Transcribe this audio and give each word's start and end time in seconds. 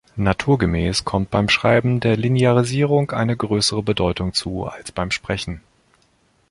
Naturgemäß 0.15 1.05
kommt 1.05 1.29
beim 1.29 1.47
Schreiben 1.47 1.99
der 1.99 2.17
Linearisierung 2.17 3.11
eine 3.11 3.37
größere 3.37 3.83
Bedeutung 3.83 4.33
zu 4.33 4.63
als 4.63 4.91
beim 4.91 5.11
Sprechen. 5.11 5.61